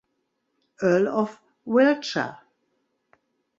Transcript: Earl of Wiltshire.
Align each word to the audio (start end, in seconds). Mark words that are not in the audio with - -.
Earl 0.81 1.05
of 1.09 1.39
Wiltshire. 1.63 2.39